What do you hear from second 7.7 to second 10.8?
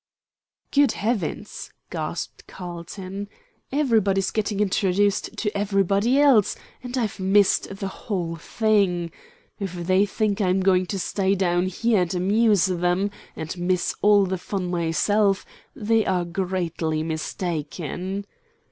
the whole thing! If they think I'm